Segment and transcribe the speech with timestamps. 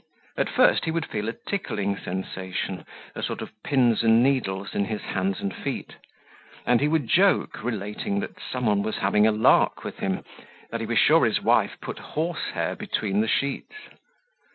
[0.35, 4.85] At first he would feel a tickling sensation, a sort of pins and needles in
[4.85, 5.97] his hands and feet;
[6.65, 10.23] and he would joke, relating that someone was having a lark with him,
[10.71, 13.75] that he was sure his wife put horse hair between the sheets.